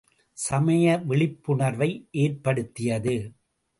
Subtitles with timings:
[0.37, 1.89] சமய விழிப்புணர்வை
[2.23, 3.15] ஏற்படுத்தியது.